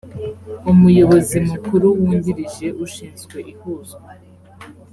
umuyobozi 0.71 1.37
mukuru 1.49 1.87
wungirije 1.99 2.67
ushinzwe 2.85 3.37
ihuzwa 3.51 4.03